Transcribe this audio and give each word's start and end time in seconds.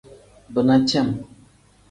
Bina 0.53 0.75
cem. 0.93 1.07